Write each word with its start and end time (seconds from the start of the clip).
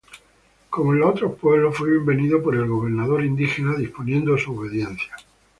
Como 0.71 0.93
en 0.93 0.99
los 0.99 1.11
otros 1.11 1.35
pueblos, 1.37 1.77
fue 1.77 1.91
bienvenido 1.91 2.41
por 2.41 2.55
el 2.55 2.65
gobernador 2.67 3.23
indígena, 3.23 3.75
disponiendo 3.75 4.35
su 4.35 4.57
obediencia. 4.57 5.15